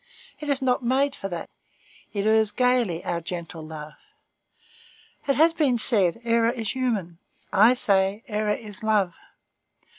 It 0.39 0.49
is 0.49 0.63
not 0.63 0.81
made 0.83 1.13
for 1.13 1.27
that; 1.29 1.47
it 2.11 2.25
errs 2.25 2.49
gayly, 2.49 3.05
our 3.05 3.21
gentle 3.21 3.61
love. 3.61 3.93
It 5.27 5.35
has 5.35 5.53
been 5.53 5.77
said, 5.77 6.19
error 6.23 6.49
is 6.49 6.71
human; 6.73 7.19
I 7.53 7.75
say, 7.75 8.23
error 8.27 8.55
is 8.55 8.81
love. 8.81 9.13